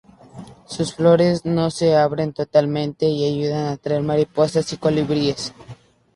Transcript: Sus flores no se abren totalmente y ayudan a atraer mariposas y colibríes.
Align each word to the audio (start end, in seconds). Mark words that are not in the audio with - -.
Sus 0.65 0.95
flores 0.95 1.45
no 1.45 1.69
se 1.69 1.95
abren 1.95 2.33
totalmente 2.33 3.05
y 3.05 3.23
ayudan 3.23 3.67
a 3.67 3.73
atraer 3.73 4.01
mariposas 4.01 4.73
y 4.73 4.77
colibríes. 4.77 5.53